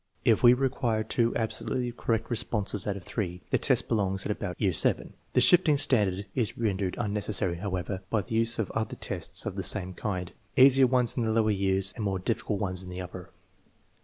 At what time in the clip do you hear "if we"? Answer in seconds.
0.25-0.55